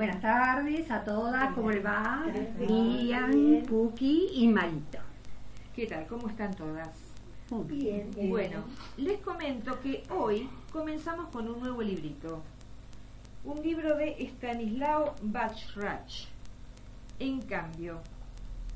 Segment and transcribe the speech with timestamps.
[0.00, 2.24] Buenas tardes a todas, ¿cómo les va?
[2.58, 4.96] Miriam, Puki y Marito.
[5.76, 6.06] ¿Qué tal?
[6.06, 6.88] ¿Cómo están todas?
[7.66, 8.08] Bien.
[8.30, 8.64] Bueno,
[8.96, 12.42] les comento que hoy comenzamos con un nuevo librito.
[13.44, 16.28] Un libro de Stanislao Bachrach.
[17.18, 18.00] En cambio,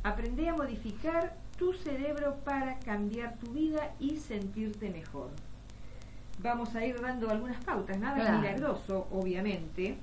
[0.03, 5.31] aprende a modificar tu cerebro para cambiar tu vida y sentirte mejor.
[6.41, 8.41] Vamos a ir dando algunas pautas, nada Claro.
[8.41, 9.97] milagroso, obviamente,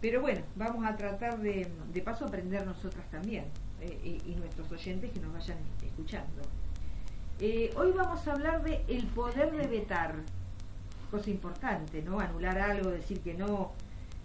[0.00, 3.44] pero bueno, vamos a tratar de, de paso aprender nosotras también
[3.80, 6.42] eh, y, y nuestros oyentes que nos vayan escuchando.
[7.38, 10.14] Eh, hoy vamos a hablar de el poder de vetar,
[11.10, 12.18] cosa importante, ¿no?
[12.18, 13.72] Anular algo, decir que no,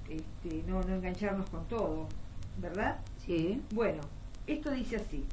[0.10, 2.08] este, no, no engancharnos con todo,
[2.58, 3.00] ¿verdad?
[3.26, 3.62] Sí.
[3.74, 4.02] Bueno,
[4.48, 5.26] esto dice así.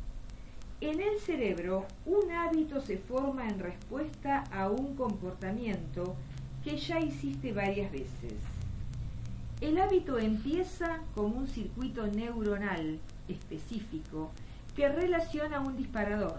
[0.80, 6.14] En el cerebro, un hábito se forma en respuesta a un comportamiento
[6.62, 8.34] que ya hiciste varias veces.
[9.60, 14.30] El hábito empieza como un circuito neuronal específico
[14.76, 16.38] que relaciona un disparador,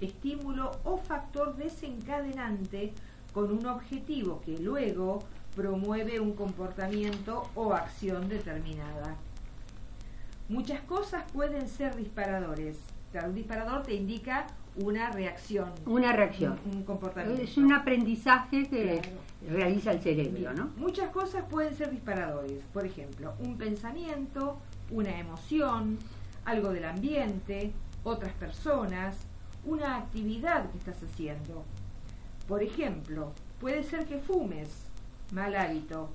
[0.00, 2.94] estímulo o factor desencadenante
[3.32, 5.22] con un objetivo que luego
[5.54, 9.16] promueve un comportamiento o acción determinada.
[10.48, 12.76] Muchas cosas pueden ser disparadores.
[13.12, 16.58] Claro, un disparador te indica una reacción, Una reacción.
[16.64, 17.42] un, un comportamiento.
[17.42, 19.18] Es un aprendizaje que Claro.
[19.50, 20.54] realiza el cerebro, Bien.
[20.56, 20.70] ¿no?
[20.76, 22.62] Muchas cosas pueden ser disparadores.
[22.72, 24.58] Por ejemplo, un pensamiento,
[24.90, 25.98] una emoción,
[26.44, 27.72] algo del ambiente,
[28.04, 29.16] otras personas,
[29.64, 31.64] una actividad que estás haciendo.
[32.48, 34.68] Por ejemplo, puede ser que fumes,
[35.32, 36.08] mal hábito,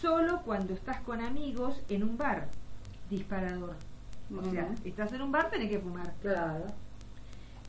[0.00, 2.48] solo cuando estás con amigos en un bar,
[3.08, 3.74] disparador.
[4.38, 6.66] O sea, estás en un bar, tenés que fumar Claro.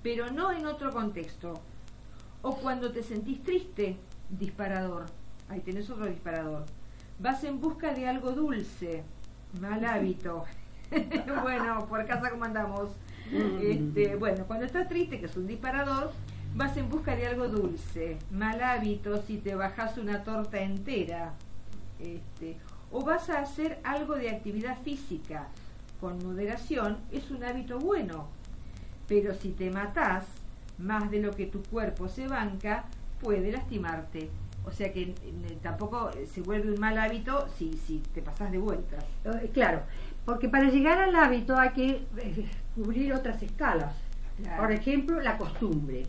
[0.03, 1.62] Pero no en otro contexto.
[2.41, 3.97] O cuando te sentís triste,
[4.29, 5.06] disparador.
[5.50, 6.66] Ahí tenés otro disparador.
[7.19, 9.03] Vas en busca de algo dulce,
[9.59, 10.45] mal hábito.
[11.44, 12.89] bueno, por casa como andamos.
[13.62, 16.12] Este, bueno, cuando estás triste, que es un disparador,
[16.56, 21.33] vas en busca de algo dulce, mal hábito si te bajas una torta entera.
[22.00, 22.57] Este,
[22.91, 25.47] o vas a hacer algo de actividad física
[26.01, 28.28] con moderación, es un hábito bueno.
[29.11, 30.23] Pero si te matás
[30.77, 32.85] más de lo que tu cuerpo se banca,
[33.19, 34.29] puede lastimarte.
[34.63, 35.16] O sea que eh,
[35.61, 39.03] tampoco se vuelve un mal hábito si, si te pasás de vueltas.
[39.25, 39.81] Eh, Claro,
[40.23, 43.94] porque para llegar al hábito hay que eh, cubrir otras escalas.
[44.41, 44.61] Claro.
[44.61, 46.03] Por ejemplo, la costumbre.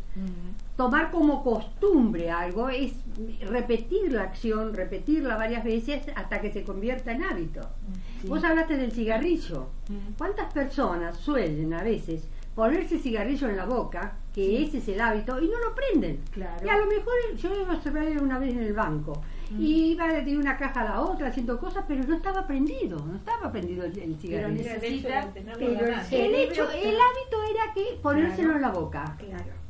[0.76, 2.92] Tomar como costumbre algo es
[3.50, 7.62] repetir la acción, repetirla varias veces hasta que se convierta en hábito.
[8.20, 8.28] Sí.
[8.28, 9.70] Vos hablaste del cigarrillo.
[9.88, 10.14] Mm.
[10.16, 14.64] ¿Cuántas personas suelen a veces ponerse cigarrillo en la boca, que Sí.
[14.64, 16.20] ese es el hábito, y no lo prenden?
[16.32, 16.64] Claro.
[16.64, 19.60] Y a lo mejor yo iba a observar una vez en el banco, Mm.
[19.60, 23.16] y iba de una caja a la otra haciendo cosas, pero no estaba prendido, no
[23.16, 24.62] estaba prendido el, el Pero cigarrillo.
[24.64, 28.56] necesita, pero en la el hecho, el hábito era que ponérselo Claro.
[28.56, 29.16] en la boca.
[29.18, 29.62] Claro.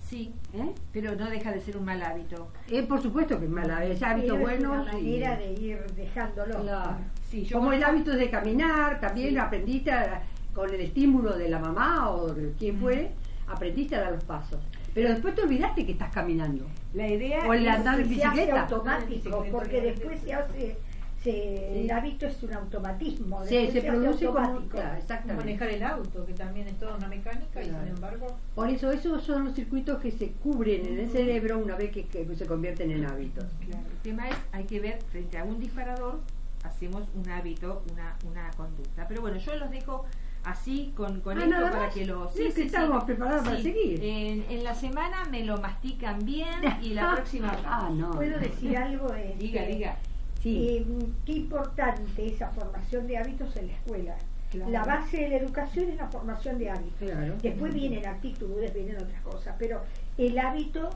[0.00, 0.72] Sí, ¿eh?
[0.90, 2.48] pero no deja de ser un mal hábito.
[2.70, 4.74] Eh, por supuesto que es mala, es hábito Pero bueno.
[4.74, 6.62] Es una manera de ir dejándolo.
[6.62, 6.96] Claro.
[7.28, 9.36] Sí, yo Como el hábito de caminar, también Sí.
[9.36, 10.22] aprendiste a-
[10.58, 13.12] con el estímulo de la mamá o de quien fuere,
[13.46, 14.58] aprendiste a dar los pasos.
[14.92, 16.66] Pero después te olvidaste que estás caminando.
[16.94, 18.62] La idea O el es- andar en se hace bicicleta.
[18.62, 20.76] automático, Bicicleta, porque después se hace,
[21.22, 23.44] se- el hábito es un automatismo.
[23.44, 24.68] Sí, se hace produce automático.
[24.70, 25.44] claro, Como exactamente.
[25.44, 27.84] manejar el auto, que también es toda una mecánica y Claro.
[27.84, 28.26] sin embargo
[28.56, 32.06] Por eso esos son los circuitos que se cubren en el cerebro una vez que,
[32.06, 33.44] que se convierten en hábitos.
[33.64, 36.18] Claro, el tema es, hay que ver, frente a un disparador,
[36.64, 39.06] hacemos un hábito, una, una conducta.
[39.06, 40.04] Pero bueno, yo los dejo
[40.50, 41.94] así con, con Ah, esto para más.
[41.94, 42.30] que lo...
[42.30, 44.00] Sí, que estamos preparados para seguir.
[44.02, 46.48] En, en la semana me lo mastican bien
[46.82, 47.56] y la próxima...
[47.64, 48.10] Ah, no.
[48.12, 49.12] ¿Puedo decir algo?
[49.14, 49.96] Este, Diga, diga.
[50.42, 50.68] Sí.
[50.78, 50.86] eh,
[51.26, 54.16] qué importante esa formación de hábitos en la escuela.
[54.50, 54.70] Claro.
[54.70, 57.10] La base de la educación es la formación de hábitos.
[57.10, 57.34] Claro.
[57.42, 59.82] Después vienen actitudes, vienen otras cosas, pero
[60.16, 60.88] el hábito,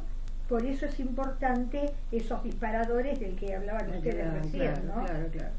[0.48, 5.04] por eso es importante esos disparadores del que hablaban ustedes Claro, recién, claro, ¿no?
[5.04, 5.52] claro, claro.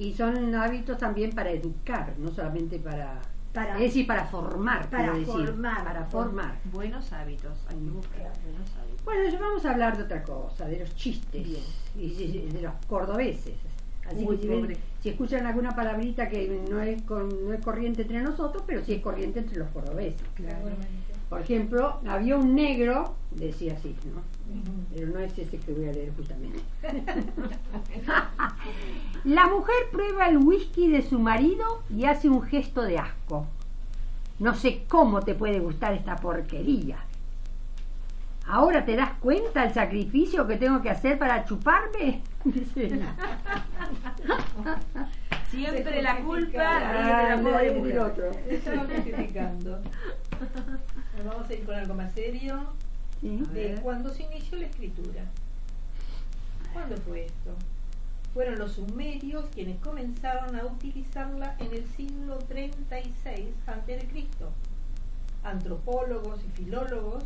[0.00, 3.20] Y son hábitos también para educar, no solamente para
[3.52, 5.84] para, Es decir, para formar, Para decir, formar.
[5.84, 6.58] Para formar.
[6.72, 9.04] Buenos hábitos, hay que buscar buenos hábitos.
[9.04, 11.62] Bueno, vamos a hablar de otra cosa, de los chistes Bien.
[11.98, 13.56] y de, los cordobeses.
[14.08, 14.76] Así Uy, que si, ven- pobre.
[15.02, 18.94] si escuchan alguna palabrita que no es, con- no es corriente entre nosotros, pero sí
[18.94, 20.22] es corriente entre los cordobeses.
[20.34, 21.12] Seguramente.
[21.30, 24.20] Por ejemplo, había un negro, decía así, ¿no?
[24.92, 26.58] Pero no es ese que voy a leer justamente.
[29.24, 33.46] La mujer prueba el whisky de su marido y hace un gesto de asco.
[34.40, 36.98] No sé cómo te puede gustar esta porquería.
[38.48, 42.22] ¿Ahora te das cuenta el sacrificio que tengo que hacer para chuparme?
[45.50, 47.98] Siempre la culpa Ah, la le pobre voy a decir mujer.
[48.00, 48.30] otro.
[48.48, 49.80] Estamos justificando.
[51.16, 52.72] Nos vamos a ir con algo más serio.
[53.20, 55.24] De cuando se inició la escritura.
[56.72, 57.54] ¿Cuándo fue esto?
[58.32, 64.26] Fueron los sumerios quienes comenzaron a utilizarla en el siglo 36 a.C.
[65.42, 67.24] Antropólogos y filólogos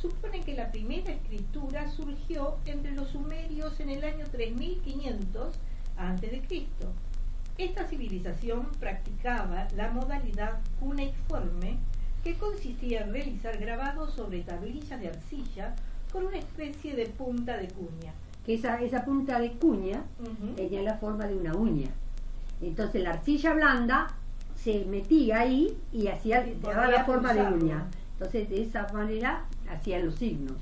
[0.00, 5.54] suponen que la primera escritura surgió entre los sumerios en el año 3500
[5.96, 6.66] a.C.
[7.58, 11.78] Esta civilización practicaba la modalidad cuneiforme,
[12.26, 15.76] que consistía en realizar grabados sobre tablillas de arcilla
[16.12, 18.12] con una especie de punta de cuña.
[18.44, 20.02] Que esa, esa punta de cuña
[20.56, 21.88] tenía la forma de una uña.
[22.60, 24.08] Entonces la arcilla blanda
[24.56, 27.86] se metía ahí y hacía Y daba la forma de uña.
[28.14, 30.56] Entonces de esa manera hacían los signos.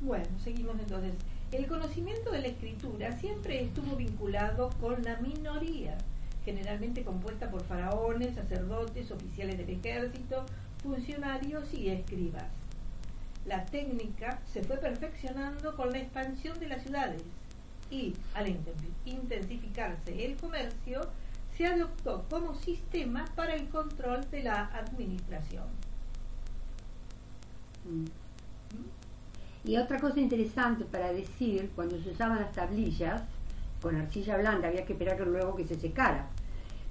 [0.00, 1.12] Bueno, seguimos entonces.
[1.52, 5.96] El conocimiento de la escritura siempre estuvo vinculado con la minoría,
[6.48, 10.46] generalmente compuesta por faraones, sacerdotes, oficiales del ejército,
[10.82, 12.46] funcionarios y escribas.
[13.44, 17.22] La técnica se fue perfeccionando con la expansión de las ciudades
[17.90, 21.08] y, al inten- intensificarse el comercio,
[21.56, 25.66] se adoptó como sistema para el control de la administración.
[27.84, 28.04] Mm.
[29.64, 33.22] Y otra cosa interesante para decir, cuando se usaban las tablillas
[33.82, 36.28] con arcilla blanda, había que esperar que luego que se secara.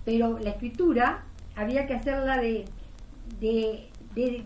[0.07, 1.25] Pero la escritura
[1.57, 2.63] había que hacerla de,
[3.41, 4.41] de, de,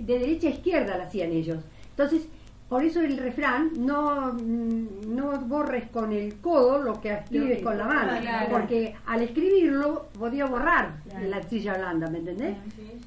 [0.00, 1.64] de derecha a izquierda, la hacían ellos.
[1.92, 2.28] Entonces,
[2.68, 7.78] por eso el refrán, no, mm, no borres con el codo lo que escribes con
[7.78, 8.50] la mano, Claro.
[8.50, 11.26] porque al escribirlo podía borrar Claro.
[11.26, 12.56] la arcilla blanda, ¿me entendés?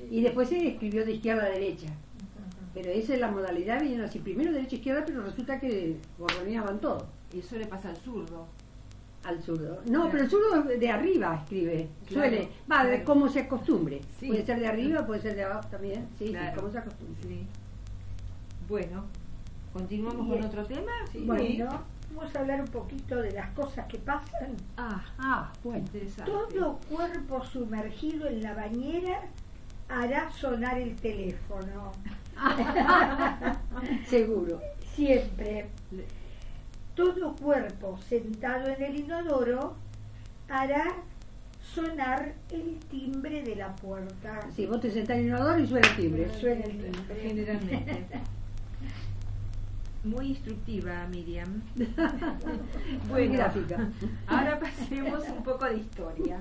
[0.09, 1.89] Y después se escribió de izquierda a derecha.
[2.73, 7.05] Pero esa es la modalidad, vinieron así, primero derecha izquierda, pero resulta que borroneaban todo
[7.31, 8.47] Y eso le pasa al zurdo.
[9.23, 9.81] Al zurdo.
[9.85, 13.05] No, pero el zurdo de arriba escribe, Claro, suele, va, de claro.
[13.05, 14.01] como se acostumbre.
[14.19, 14.27] Sí.
[14.27, 16.55] Puede ser de arriba, puede ser de abajo también, sí, sí, Claro.
[16.61, 17.21] como se acostumbre.
[17.27, 17.47] Sí.
[18.67, 19.03] Bueno,
[19.73, 20.91] continuamos con otro tema.
[21.11, 21.19] Sí.
[21.25, 21.83] Bueno,
[22.15, 24.55] vamos a hablar un poquito de las cosas que pasan.
[24.77, 25.79] Ah, Ah, bueno.
[25.79, 26.31] interesante.
[26.31, 29.19] Todo cuerpo sumergido en la bañera
[29.87, 31.91] hará sonar el teléfono.
[34.07, 34.59] Seguro.
[34.95, 35.69] Siempre.
[36.95, 39.75] Todo cuerpo sentado en el inodoro
[40.49, 40.85] hará
[41.61, 44.39] sonar el timbre de la puerta.
[44.55, 46.29] Si vos te sentás en el inodoro y suena el timbre.
[46.39, 47.15] Suena el timbre.
[47.21, 48.05] Generalmente.
[50.03, 51.61] Muy instructiva, Miriam.
[51.75, 51.87] Muy
[53.07, 53.87] Bueno, gráfica.
[54.27, 56.39] ahora pasemos un poco de historia.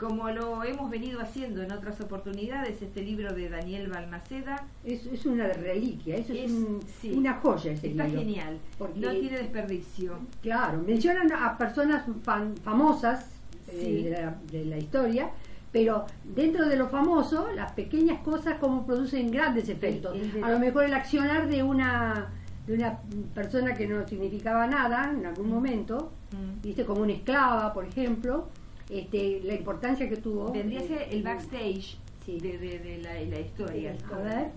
[0.00, 5.26] Como lo hemos venido haciendo en otras oportunidades, este libro de Daniel Balmaceda Es, es
[5.26, 7.12] una reliquia, eso es, Es- un- sí.
[7.14, 8.20] una joya ese está libro.
[8.20, 8.58] genial.
[8.78, 10.18] Porque- No tiene desperdicio.
[10.40, 13.26] Claro, mencionan a personas fan- famosas
[13.70, 15.30] eh, de, la, de la historia,
[15.70, 20.16] pero dentro de lo famoso, las pequeñas cosas como producen grandes efectos.
[20.16, 22.32] el A lo mejor el accionar de una
[22.66, 23.00] de una
[23.34, 26.60] persona que no significaba nada en algún momento, Mm.
[26.62, 28.48] viste como una esclava, por ejemplo,
[28.90, 30.52] este, la importancia que tuvo.
[30.52, 32.38] Vendría a ser el backstage Sí.
[32.38, 33.96] de, de- de la, la historia.
[34.12, 34.50] A ver.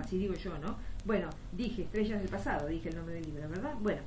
[0.00, 0.76] Así digo yo, ¿no?
[1.04, 3.74] Bueno, dije Estrellas del Pasado, dije el nombre del libro, ¿verdad?
[3.80, 4.00] Bueno,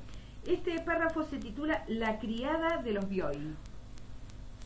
[0.46, 3.54] este párrafo se titula La criada de los Bioy.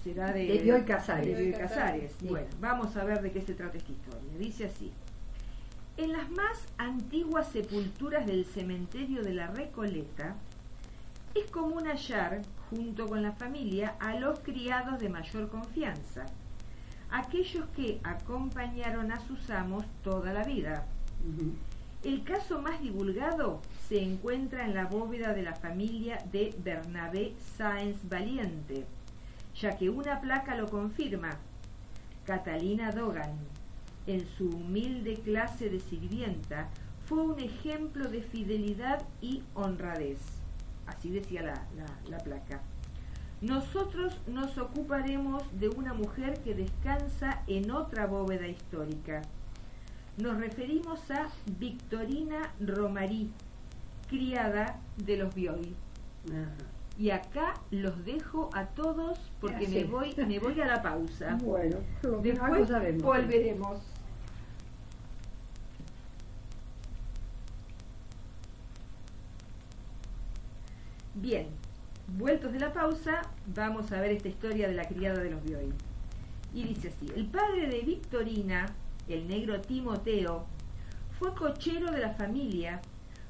[0.03, 1.37] Será de, De Bioy Casares.
[1.37, 2.13] de Bioy Casares.
[2.19, 2.27] Sí.
[2.29, 4.39] Bueno, vamos a ver de qué se trata esta historia.
[4.39, 4.91] Dice así.
[5.97, 10.35] En las más antiguas sepulturas del cementerio de la Recoleta,
[11.35, 12.43] es común hallar,
[12.75, 16.26] junto con la familia, a los criados de mayor confianza,
[17.11, 20.87] aquellos que acompañaron a sus amos toda la vida.
[22.02, 27.97] El caso más divulgado se encuentra en la bóveda de la familia de Bernabé Sáenz
[28.09, 28.85] Valiente,
[29.61, 31.31] ya que una placa lo confirma.
[32.26, 33.33] Catalina Dogan,
[34.07, 36.69] en su humilde clase de sirvienta,
[37.07, 40.19] fue un ejemplo de fidelidad y honradez.
[40.87, 42.61] Así decía la, la- la placa.
[43.41, 49.23] Nosotros nos ocuparemos de una mujer que descansa en otra bóveda histórica.
[50.17, 53.31] Nos referimos a Victorina Romarí,
[54.09, 55.75] criada de los Bioy.
[56.97, 59.91] Y acá los dejo a todos porque me Gracias.
[59.91, 61.37] voy, me voy a la pausa.
[61.45, 62.69] Bueno, lo Después
[63.03, 63.79] volveremos.
[71.25, 71.47] Bien,
[72.19, 75.73] vueltos de la pausa, vamos a ver esta historia de la criada de los Bioy.
[76.52, 78.66] Y dice así, el padre de Victorina,
[79.09, 80.45] el negro Timoteo,
[81.19, 82.83] fue cochero de la familia,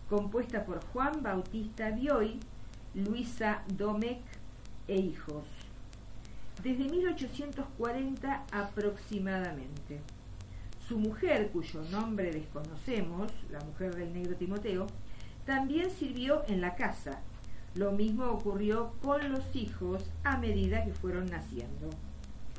[0.08, 2.40] compuesta por Juan Bautista Bioy,
[2.96, 4.24] Luisa Domecq
[4.88, 5.44] e hijos
[6.64, 10.00] desde 1840 aproximadamente.
[10.88, 14.88] Su mujer, cuyo nombre desconocemos, la mujer del negro Timoteo,
[15.46, 17.22] también sirvió en la casa.
[17.74, 21.90] Lo mismo ocurrió con los hijos a medida que fueron naciendo.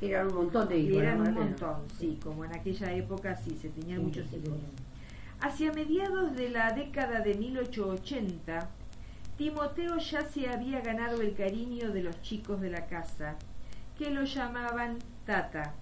[0.02, 1.02] Eran un montón de hijos.
[1.02, 4.42] eran un montón, sí, como en aquella época sí se tenían Sí, muchos hijos.
[4.42, 4.60] tenían.
[5.40, 8.68] Hacia mediados de la década de 1880,
[9.38, 13.36] Timoteo ya se había ganado el cariño de los chicos de la casa,
[13.98, 15.74] que lo llamaban Tata.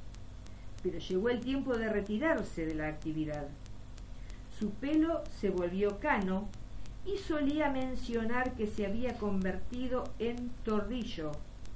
[0.83, 3.47] Pero llegó el tiempo de retirarse de la actividad.
[4.59, 6.49] Su pelo se volvió cano
[7.07, 11.33] y solía mencionar que se había convertido en tordillo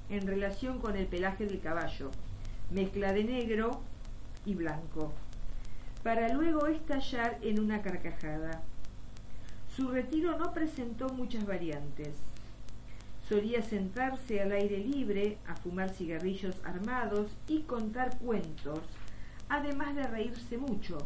[0.08, 2.11] en relación con el pelaje del caballo,
[2.70, 3.82] mezcla de negro
[4.47, 5.12] y blanco,
[6.02, 8.62] para luego estallar en una carcajada.
[9.76, 12.14] Su retiro no presentó muchas variantes.
[13.28, 18.80] Solía sentarse al aire libre a fumar cigarrillos armados y contar cuentos,
[19.50, 20.99] además de reírse mucho.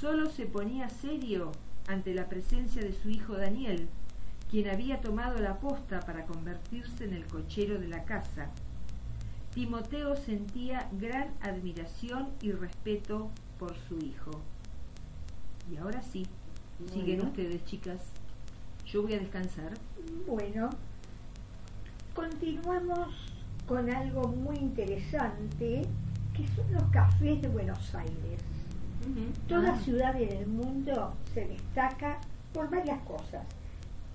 [0.00, 1.50] Solo se ponía serio
[1.88, 3.88] ante la presencia de su hijo Daniel,
[4.50, 8.50] quien había tomado la posta para convertirse en el cochero de la casa.
[9.54, 14.42] Timoteo sentía gran admiración y respeto por su hijo.
[15.72, 16.26] Y ahora sí,
[16.92, 18.00] siguen ustedes, chicas.
[18.86, 19.74] Yo voy a descansar.
[20.26, 20.70] Bueno,
[22.14, 23.08] continuamos
[23.66, 25.82] con algo muy interesante,
[26.34, 28.42] que son los cafés de Buenos Aires.
[29.48, 29.78] Toda Ah.
[29.78, 32.18] ciudad en el mundo se destaca
[32.52, 33.44] por varias cosas,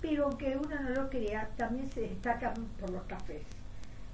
[0.01, 3.43] pero aunque uno no lo crea, también se destacan por los cafés.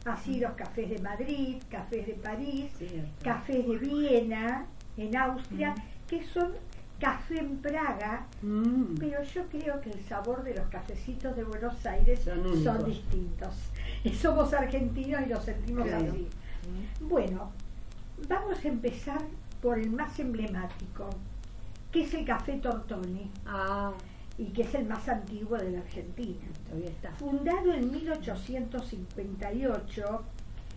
[0.06, 3.10] Así los cafés de Madrid, cafés de París, Cierto.
[3.24, 4.66] cafés de Viena,
[4.98, 5.76] en Austria,
[6.08, 6.54] que son
[7.00, 8.96] café en Praga, Mm.
[9.00, 12.22] pero yo creo que el sabor de los cafecitos de Buenos Aires
[12.64, 13.54] Son distintos.
[14.22, 16.06] Somos argentinos y los sentimos Claro.
[16.10, 16.28] así.
[17.02, 17.52] Bueno,
[18.28, 19.22] vamos a empezar
[19.62, 21.10] por el más emblemático,
[21.92, 23.94] que es el café Tortoni, Ah,
[24.38, 26.46] y que es el más antiguo de la Argentina.
[26.68, 27.12] todavía está.
[27.14, 30.22] Fundado en 1858,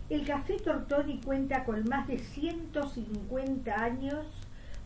[0.09, 4.25] el Café Tortoni cuenta con más de 150 años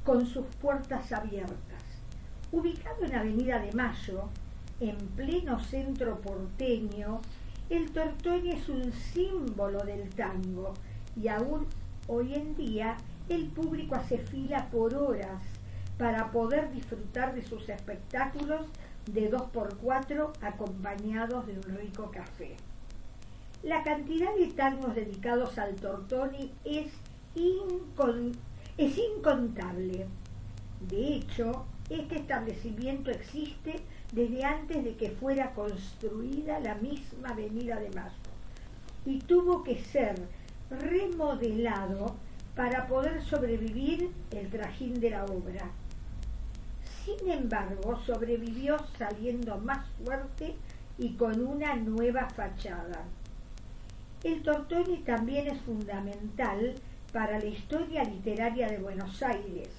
[0.04, 1.84] con sus puertas abiertas.
[2.52, 4.26] Ubicado en Avenida de Mayo,
[4.80, 7.22] en pleno centro porteño,
[7.70, 10.74] el Tortoni es un símbolo del tango
[11.16, 11.66] y aún
[12.08, 12.98] hoy en día
[13.30, 15.42] el público hace fila por horas
[15.98, 18.66] para poder disfrutar de sus espectáculos
[19.12, 22.58] de 2x4 acompañados de un rico café.
[23.64, 26.92] La cantidad de tangos dedicados al Tortoni es,
[28.78, 30.06] es incontable.
[30.88, 37.90] De hecho, este establecimiento existe desde antes de que fuera construida la misma Avenida de
[37.90, 38.14] Mayo
[39.06, 40.16] y tuvo que ser
[40.70, 42.16] remodelado
[42.56, 45.70] para poder sobrevivir el trajín de la obra.
[47.04, 50.56] Sin embargo, sobrevivió saliendo más fuerte
[50.98, 53.04] y con una nueva fachada.
[54.24, 56.74] El Tortoni también es fundamental
[57.14, 59.70] para la historia literaria de Buenos Aires.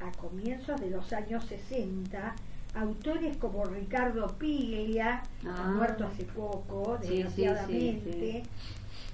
[0.00, 2.34] A comienzos de los años 60,
[2.74, 5.72] autores como Ricardo Piglia, Ah.
[5.76, 8.42] muerto hace poco, Sí, sí, sí, desgraciadamente,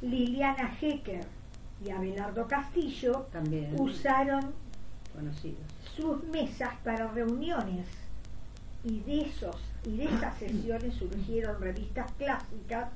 [0.03, 1.25] Liliana Hecker
[1.85, 3.75] y Abelardo Castillo También.
[3.79, 4.53] usaron
[5.15, 5.61] Conocidos.
[5.97, 7.87] sus mesas para reuniones
[8.85, 12.91] y de esos y de esas sesiones surgieron revistas clásicas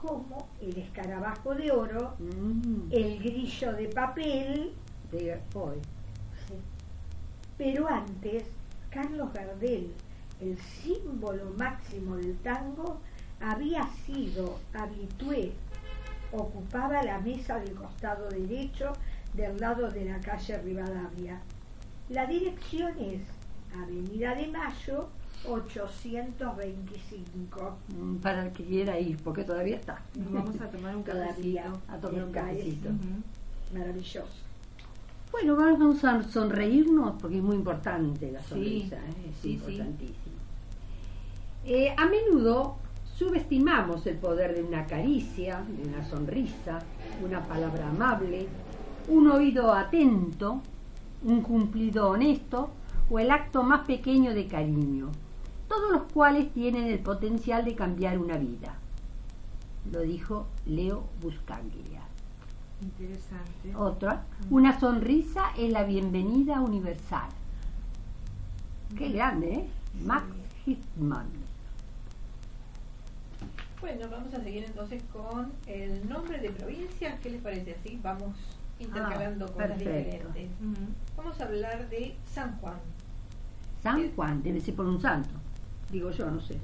[0.00, 2.88] como El escarabajo de oro, Mm.
[2.90, 4.72] El grillo de papel,
[5.10, 5.78] De hoy.
[7.56, 8.44] pero antes
[8.90, 9.92] Carlos Gardel,
[10.40, 13.00] el símbolo máximo del tango,
[13.40, 15.52] había sido habitué,
[16.36, 18.92] ocupaba la mesa del costado derecho
[19.34, 21.40] del lado de la calle Rivadavia.
[22.08, 23.22] La dirección es
[23.76, 25.08] Avenida de Mayo
[25.48, 27.76] 1825.
[27.88, 30.00] Mm, Para el que quiera ir, porque todavía está.
[30.16, 31.92] Nos vamos a tomar un Todavía cafecito.
[31.92, 32.88] A tomar un está, es cafecito.
[32.90, 33.76] Ujú.
[33.78, 34.44] Maravilloso.
[35.32, 39.30] Bueno, vamos a sonreírnos porque es muy importante la Sí, sonrisa, ¿eh?
[39.30, 39.52] es sí, sí.
[39.72, 40.34] importantísimo.
[41.66, 42.76] Eh, a menudo
[43.16, 46.80] subestimamos el poder de una caricia, de una sonrisa,
[47.24, 48.48] una palabra amable,
[49.08, 50.60] un oído atento,
[51.22, 52.70] un cumplido honesto
[53.10, 55.10] o el acto más pequeño de cariño,
[55.68, 58.74] todos los cuales tienen el potencial de cambiar una vida.
[59.92, 62.02] Lo dijo Leo Buscaglia.
[62.82, 63.76] Interesante.
[63.76, 67.28] Otra, una sonrisa es la bienvenida universal.
[68.96, 69.68] Qué grande, ¿eh?
[70.04, 70.26] Max
[70.64, 71.43] Hitman.
[73.84, 77.20] Bueno, vamos a seguir entonces con el nombre de provincias.
[77.20, 78.00] ¿Qué les parece así?
[78.02, 78.34] Vamos
[78.78, 80.48] intercalando Ah, con las diferentes.
[81.14, 82.78] Vamos a hablar de San Juan.
[83.82, 85.28] San Juan, debe ser por un santo.
[85.92, 86.56] Digo yo, no sé.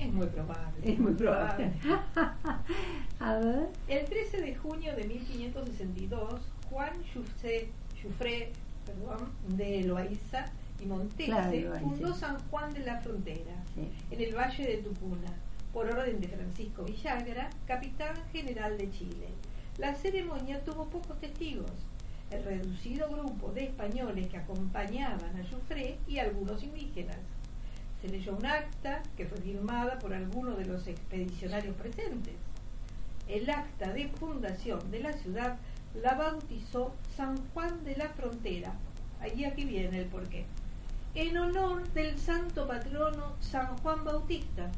[0.00, 0.80] Es muy probable.
[0.82, 1.70] Es muy probable.
[3.20, 3.68] A ver.
[3.86, 8.50] El 13 de junio de 1562, Juan Jufré,
[9.46, 10.46] de Loaiza
[10.82, 13.88] y Montese Claro, fundó San Juan de la Frontera, Sí.
[14.10, 15.28] en el Valle de Tucuna,
[15.72, 19.28] por orden de Francisco Villagra, capitán general de Chile.
[19.78, 21.70] La ceremonia tuvo pocos testigos,
[22.30, 27.18] el reducido grupo de españoles que acompañaban a Jufré y algunos indígenas.
[28.00, 32.34] Se leyó un acta que fue firmada por algunos de los expedicionarios presentes.
[33.28, 35.58] El acta de fundación de la ciudad
[35.94, 38.74] la bautizó San Juan de la Frontera.
[39.20, 40.44] Allí aquí viene el porqué.
[41.14, 44.70] En honor del santo patrono San Juan Bautista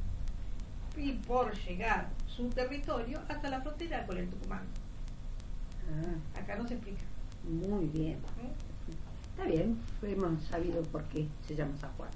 [0.97, 4.63] y por llegar su territorio hasta la frontera con el Tucumán.
[5.89, 7.03] Ah, Acá no se explica.
[7.45, 8.13] muy bien.
[8.43, 8.53] ¿eh?
[9.31, 12.11] Está bien, hemos sabido por qué se llama San Juan.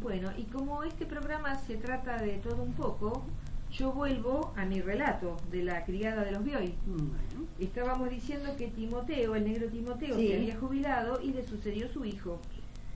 [0.00, 3.24] Bueno, y como este programa se trata de todo un poco,
[3.72, 6.74] yo vuelvo a mi relato de la criada de los Bioy.
[6.86, 10.28] Bueno, Estábamos diciendo que Timoteo, el negro Timoteo, Sí.
[10.28, 12.40] se había jubilado y le sucedió su hijo.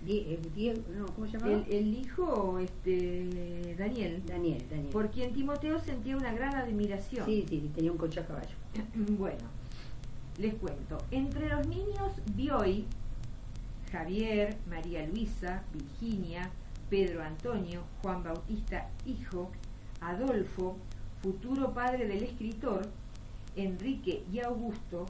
[0.06, 1.52] Eh, Diego, no, ¿cómo se llama?
[1.52, 4.88] El, el hijo, este, Daniel, Daniel, Daniel.
[4.90, 7.26] por quien Timoteo sentía una gran admiración.
[7.26, 8.56] Sí, sí, tenía un coche a caballo.
[9.18, 9.44] Bueno,
[10.38, 10.98] les cuento.
[11.10, 12.86] Entre los niños Bioy,
[13.92, 16.50] Javier, María Luisa, Virginia,
[16.88, 19.50] Pedro Antonio, Juan Bautista, hijo,
[20.00, 20.76] Adolfo,
[21.22, 22.88] futuro padre del escritor,
[23.56, 25.06] Enrique y Augusto,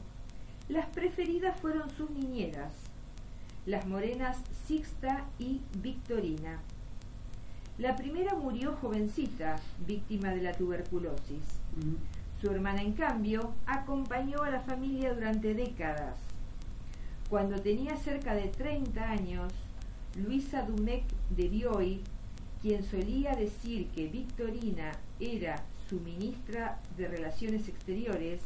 [0.69, 2.73] las preferidas fueron sus niñeras,
[3.71, 6.59] las morenas Sixta y Victorina.
[7.79, 11.45] La primera murió jovencita, víctima de la tuberculosis.
[12.41, 16.17] Su hermana, en cambio, acompañó a la familia durante décadas.
[17.29, 19.53] Cuando tenía cerca de 30 años,
[20.17, 21.05] Luisa Dumec
[21.37, 22.01] de Bioy,
[22.63, 28.41] quien solía decir que Victorina era su ministra de Relaciones Exteriores,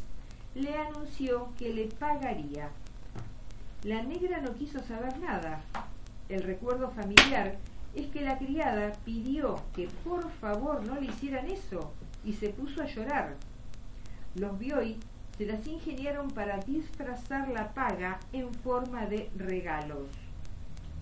[0.54, 2.68] le anunció que le pagaría.
[3.84, 5.60] La negra no quiso saber nada.
[6.30, 7.58] El recuerdo familiar
[7.94, 11.92] es que la criada pidió que por favor no le hicieran eso
[12.24, 13.36] y se puso a llorar.
[14.36, 14.96] Los Bioy
[15.36, 20.08] se las ingeniaron para disfrazar la paga en forma de regalos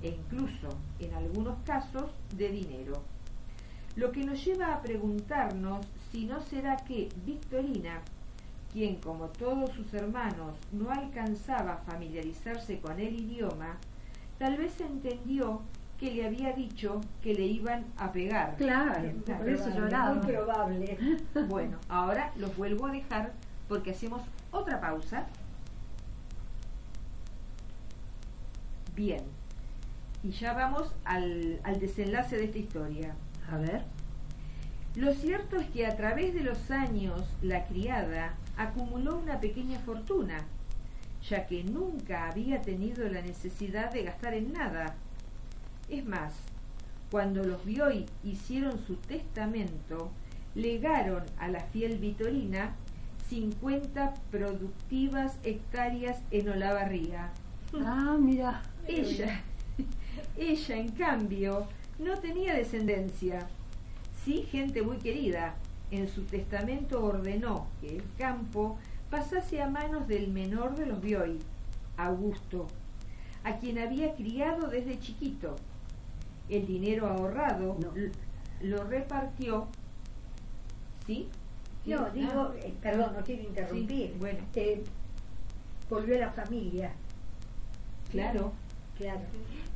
[0.02, 0.68] e incluso,
[0.98, 3.04] en algunos casos, de dinero.
[3.94, 8.02] Lo que nos lleva a preguntarnos si no será que Victorina,
[8.72, 13.76] quien como todos sus hermanos no alcanzaba a familiarizarse con el idioma,
[14.38, 15.60] tal vez entendió
[15.98, 18.56] que le había dicho que le iban a pegar.
[18.56, 20.14] Claro, por eso lloraba.
[20.14, 20.98] Muy probable.
[21.48, 23.32] Bueno, ahora los vuelvo a dejar
[23.68, 25.26] porque hacemos otra pausa.
[28.96, 29.22] Bien,
[30.22, 33.14] y ya vamos al, al desenlace de esta historia.
[33.50, 33.82] A ver.
[34.94, 40.38] Lo cierto es que a través de los años la criada acumuló una pequeña fortuna,
[41.28, 44.94] ya que nunca había tenido la necesidad de gastar en nada.
[45.88, 46.34] Es más,
[47.10, 50.10] cuando los Bioy hicieron su testamento,
[50.54, 52.74] legaron a la fiel Vitorina
[53.28, 57.30] 50 productivas hectáreas en Olavarría.
[57.74, 58.62] Ah, mira.
[58.86, 59.40] Ella,
[60.36, 61.66] ella en cambio,
[61.98, 63.48] no tenía descendencia.
[64.24, 65.54] Sí, gente muy querida.
[65.92, 68.78] En su testamento ordenó que el campo
[69.10, 71.38] pasase a manos del menor de los Bioy,
[71.98, 72.66] Augusto,
[73.44, 75.54] a quien había criado desde chiquito.
[76.48, 77.92] El dinero ahorrado No.
[78.62, 79.68] lo repartió.
[81.06, 81.28] ¿Sí?
[81.84, 84.12] No, Ah, digo, eh, perdón, no quiero interrumpir.
[84.12, 84.38] Sí, bueno.
[84.54, 84.82] Eh,
[85.90, 86.92] volvió a la familia.
[88.10, 88.52] Claro.
[88.96, 89.20] Claro.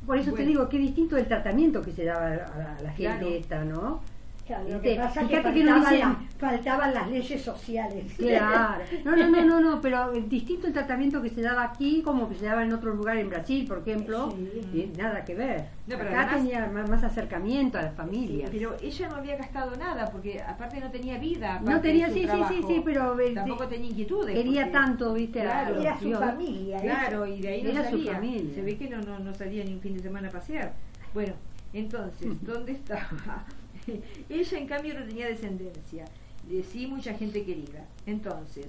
[0.05, 2.89] Por eso te digo, qué distinto el tratamiento que se daba a la, a la
[2.91, 3.27] gente Claro.
[3.27, 4.01] esta, ¿no?
[4.47, 7.41] Claro, lo que pasa es que fíjate que no faltaban, dicen- la- faltaban las leyes
[7.43, 8.13] sociales.
[8.17, 8.83] Claro.
[9.05, 12.29] No, no, no, no, no, pero es distinto el tratamiento que se daba aquí como
[12.29, 14.31] que se daba en otro lugar en Brasil, por ejemplo.
[14.71, 14.91] Sí.
[14.93, 15.65] y nada que ver.
[15.87, 18.49] No, pero Acá además- tenía más, más acercamiento a las familias.
[18.51, 21.59] Pero ella no había gastado nada, porque aparte no tenía vida.
[21.65, 24.35] No tenía, sí, sí, sí, sí, pero eh, Tampoco tenía inquietudes.
[24.35, 26.77] quería porque- tanto, viste, Claro, Era su familia.
[26.79, 28.13] Claro, y de ahí no Era su salía.
[28.13, 28.55] familia.
[28.55, 30.73] Se ve que no, no, no salía ni un fin de semana a pasear.
[31.13, 31.33] Bueno,
[31.73, 33.45] entonces, ¿dónde estaba?
[34.29, 36.05] Ella, en cambio, no tenía descendencia.
[36.47, 37.85] De sí, mucha gente querida.
[38.05, 38.67] Entonces,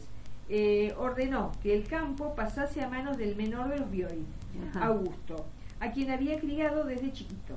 [0.48, 4.24] eh, ordenó que el campo pasase a manos del menor de los Biori,
[4.70, 4.86] Ajá.
[4.86, 5.46] Augusto,
[5.78, 7.56] a quien había criado desde chiquito.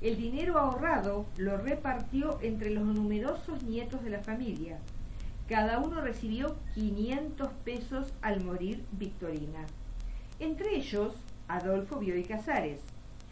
[0.00, 4.78] El dinero ahorrado lo repartió entre los numerosos nietos de la familia.
[5.46, 9.66] Cada uno recibió 500 pesos al morir Victorina.
[10.38, 11.12] Entre ellos,
[11.48, 12.80] Adolfo Bioy Casares.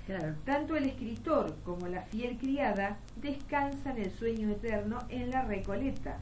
[0.09, 0.35] Claro.
[0.47, 6.17] Tanto el escritor como la fiel criada descansan el sueño eterno en la Recoleta.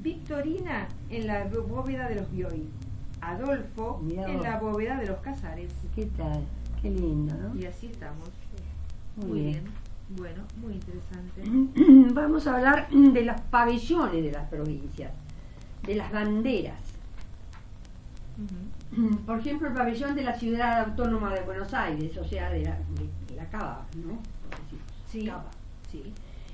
[0.00, 2.68] Victorina en la bóveda de los Bioy.
[3.20, 5.72] Adolfo en la bóveda de los Casares.
[5.92, 6.44] ¿Qué tal?
[6.80, 7.56] Qué lindo, ¿no?
[7.60, 8.30] Y así estamos.
[9.16, 9.52] Muy Muy bien.
[9.54, 9.74] bien.
[10.10, 11.42] Bueno, muy interesante.
[12.14, 15.12] Vamos a hablar de los pabellones de las provincias,
[15.84, 16.99] de las banderas.
[19.26, 22.78] Por ejemplo, el pabellón de la ciudad autónoma de Buenos Aires, o sea, de la,
[23.28, 24.18] de la Cava, ¿no?
[25.10, 25.26] Sí.
[25.26, 25.50] Cava.
[25.90, 26.12] Sí.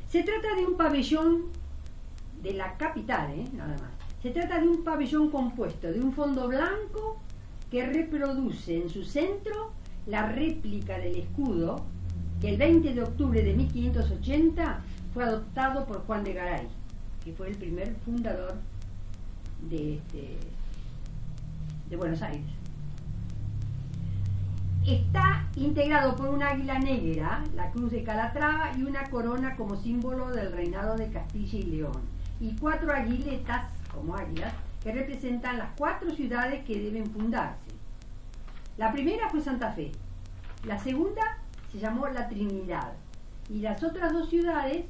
[0.08, 1.44] Se trata de un pabellón
[2.42, 3.44] de la capital, ¿eh?
[3.54, 3.90] nada más.
[4.22, 7.20] Se trata de un pabellón compuesto de un fondo blanco
[7.70, 9.72] que reproduce en su centro
[10.06, 11.84] la réplica del escudo
[12.40, 14.80] que el 20 de octubre de 1580
[15.12, 16.68] fue adoptado por Juan de Garay,
[17.24, 18.54] que fue el primer fundador
[19.68, 20.36] de, este,
[21.88, 22.46] de Buenos Aires.
[24.86, 30.30] Está integrado por un águila negra, la cruz de Calatrava y una corona como símbolo
[30.30, 32.02] del reinado de Castilla y León.
[32.40, 37.70] Y cuatro aguiletas, como águilas, que representan las cuatro ciudades que deben fundarse.
[38.76, 39.90] La primera fue Santa Fe,
[40.66, 41.22] la segunda
[41.70, 42.92] se llamó La Trinidad
[43.48, 44.84] y las otras dos ciudades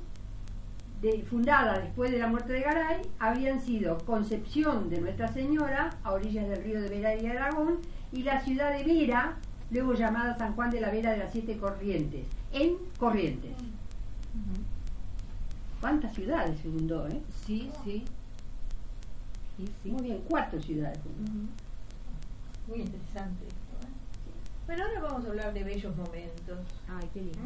[1.03, 6.13] de- fundadas después de la muerte de Garay habían sido Concepción de Nuestra Señora, a
[6.13, 7.79] orillas del río de Vera y Aragón,
[8.13, 9.37] y la ciudad de Vera,
[9.71, 13.53] luego llamada San Juan de la Vera de las Siete Corrientes, en Corrientes.
[15.81, 17.21] ¿Cuántas ciudades se fundó, eh?
[17.47, 18.05] Sí, sí.
[19.57, 19.91] Sí, sí.
[19.91, 21.31] Muy bien, cuatro ciudades fundó.
[22.69, 23.87] Muy interesante esto.
[23.87, 23.91] ¿eh?
[24.67, 26.59] Bueno, ahora vamos a hablar de bellos momentos.
[26.89, 27.39] Ay, qué lindo.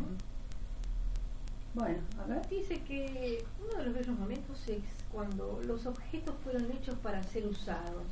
[1.74, 2.48] Bueno, a ver.
[2.48, 7.46] Dice que uno de los bellos momentos es cuando los objetos fueron hechos para ser
[7.46, 8.04] usados.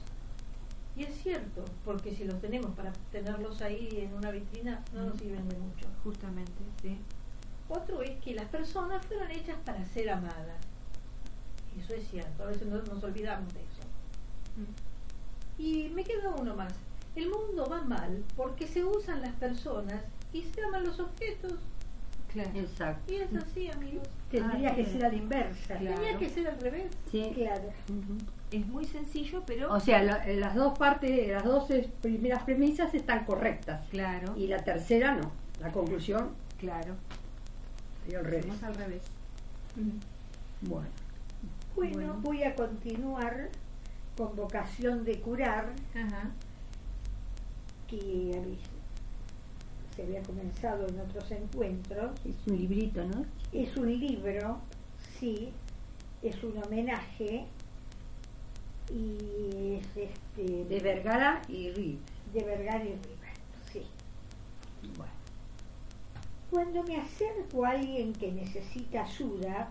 [0.96, 5.18] Y es cierto, porque si los tenemos para tenerlos ahí en una vitrina, no nos
[5.18, 5.86] sirven de mucho.
[6.02, 6.98] Justamente, sí.
[7.68, 10.60] Otro es que las personas fueron hechas para ser amadas.
[11.78, 13.82] Eso es cierto, a veces nos, nos olvidamos de eso.
[15.58, 16.72] Y me queda uno más.
[17.14, 21.54] El mundo va mal porque se usan las personas y se aman los objetos.
[22.32, 22.50] Claro.
[22.54, 23.12] Exacto.
[23.12, 24.06] Y es así, amigos.
[24.30, 25.76] Tendría Ah, que ser a la inversa.
[25.78, 25.96] Claro.
[25.96, 26.86] Tenía que ser al revés.
[27.10, 27.32] Sí.
[27.34, 27.70] Claro.
[28.50, 29.72] Es muy sencillo, pero.
[29.72, 33.86] O sea, la- las dos partes, las dos eh, primeras premisas están correctas.
[33.90, 35.30] claro, Y la tercera no.
[35.60, 36.94] La conclusión claro.
[38.08, 38.44] y al revés.
[38.46, 39.02] Hacemos al revés.
[40.62, 40.86] Bueno.
[41.74, 42.14] Bueno, Bueno.
[42.22, 43.48] voy a continuar
[44.16, 46.30] con vocación de curar, Ajá.
[47.86, 48.56] que
[49.98, 52.12] se había comenzado en otros encuentros.
[52.24, 53.26] Es un librito, ¿no?
[53.52, 54.60] Es un libro,
[55.18, 55.48] sí,
[56.22, 57.46] es un homenaje
[58.94, 61.98] y es este De Vergara y Riv.
[62.32, 63.34] de Vergara y River,
[63.72, 63.82] sí.
[64.96, 65.12] Bueno.
[66.48, 69.68] Cuando me acerco a alguien que necesita ayuda,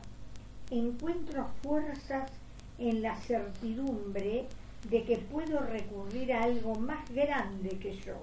[0.69, 2.29] encuentro fuerzas
[2.77, 4.45] en la certidumbre
[4.89, 8.17] de que puedo recurrir a algo más grande que yo.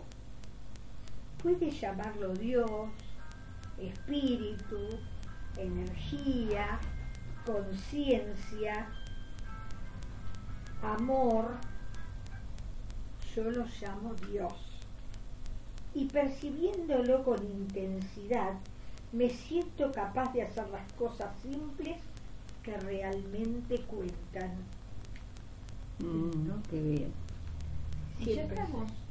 [1.44, 2.88] Puede llamarlo Dios,
[3.78, 4.78] espíritu,
[5.58, 6.80] energía,
[7.44, 8.88] conciencia,
[10.82, 11.50] amor.
[13.36, 14.54] Yo lo llamo Dios
[15.92, 18.54] y percibiéndolo con intensidad,
[19.12, 21.98] me siento capaz de hacer las cosas simples
[22.62, 24.54] que realmente cuentan.
[25.98, 26.62] Mm, ¿no?
[26.70, 27.12] Qué bien.
[28.18, 28.56] Y ya Siempre.
[28.62, 29.03] estamos.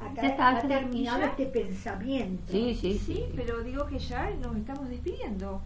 [0.00, 2.52] Acá Ya está, ha terminado este pensamiento.
[2.52, 3.24] Sí, sí, Sí, sí.
[3.34, 5.62] pero digo que ya nos estamos despidiendo.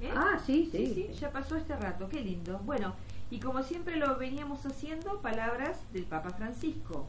[0.00, 0.10] ¿eh?
[0.14, 1.06] Ah, sí, Sí, sí.
[1.08, 2.60] sí, ya pasó este rato, qué lindo.
[2.64, 2.94] Bueno,
[3.30, 7.06] y como siempre lo veníamos haciendo, palabras del Papa Francisco,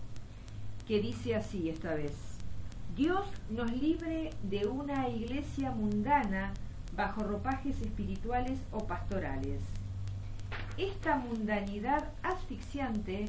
[0.88, 2.14] que dice así esta vez,
[2.96, 6.54] Dios nos libre de una iglesia mundana
[6.96, 9.62] bajo ropajes espirituales o pastorales.
[10.78, 13.26] Esta mundanidad asfixiante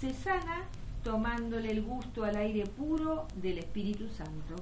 [0.00, 0.62] se sana
[1.02, 4.54] tomándole el gusto al aire puro del Espíritu Santo.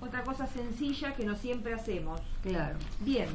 [0.00, 2.20] Otra cosa sencilla que no siempre hacemos.
[2.42, 2.78] Claro.
[3.00, 3.26] Bien,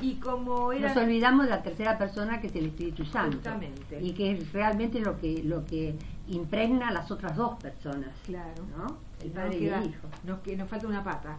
[0.00, 0.88] y como era...
[0.94, 3.38] Nos olvidamos de la tercera persona que es el Espíritu Santo.
[3.38, 4.00] Justamente.
[4.00, 5.96] Y que es realmente lo que, lo que
[6.28, 8.10] impregna a las otras dos personas.
[8.24, 8.62] Claro.
[8.76, 8.98] ¿No?
[9.20, 10.06] El Nos padre y queda- el hijo.
[10.24, 11.38] Nos, que nos falta una pata.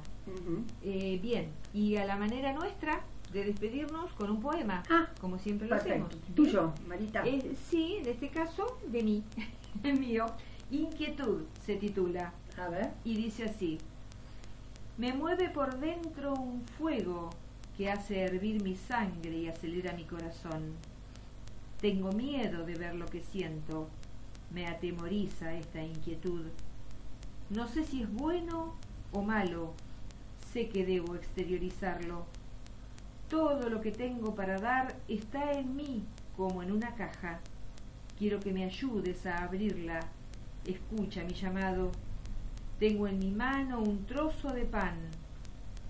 [0.84, 3.00] Eh, bien, y a la manera nuestra
[3.34, 6.00] de despedirnos con un poema, Ah, como siempre Perfecto.
[6.00, 6.36] lo hacemos.
[6.36, 7.24] Tuyo, Marita.
[7.26, 9.24] Eh, sí, en este caso, de mí,
[9.84, 10.26] el mío.
[10.72, 12.92] Inquietud se titula A ver.
[13.04, 13.78] y dice así.
[14.98, 17.30] Me mueve por dentro un fuego
[17.78, 20.74] que hace hervir mi sangre y acelera mi corazón.
[21.80, 23.88] Tengo miedo de ver lo que siento.
[24.54, 26.46] Me atemoriza esta inquietud.
[27.50, 28.76] No sé si es bueno
[29.14, 29.74] o malo.
[30.52, 32.26] Sé que debo exteriorizarlo.
[33.30, 36.04] Todo lo que tengo para dar está en mí
[36.36, 37.40] como en una caja.
[38.18, 40.00] Quiero que me ayudes a abrirla.
[40.66, 41.92] Escucha mi llamado.
[42.80, 44.96] Tengo en mi mano un trozo de pan.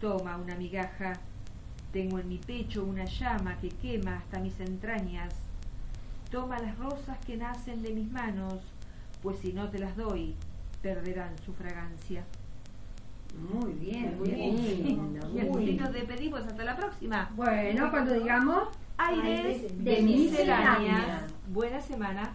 [0.02, 1.14] Toma una migaja.
[1.94, 5.34] Tengo en mi pecho una llama que quema hasta mis entrañas.
[6.30, 8.62] Toma las rosas que nacen de mis manos,
[9.24, 10.36] pues si no te las doy,
[10.82, 12.24] perderán su fragancia.
[13.38, 15.30] Muy bien, Muy lindo.
[15.34, 17.32] Y así nos despedimos hasta la próxima.
[17.36, 21.28] Bueno, cuando digamos Aires de miscelánea.
[21.48, 22.34] Buena semana.